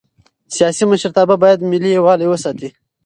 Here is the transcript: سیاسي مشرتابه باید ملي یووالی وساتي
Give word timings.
سیاسي 0.55 0.83
مشرتابه 0.91 1.35
باید 1.43 1.67
ملي 1.71 1.89
یووالی 1.93 2.25
وساتي 2.29 2.69